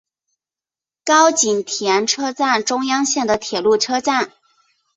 [1.05, 4.31] 高井田车站中央线的铁路车站。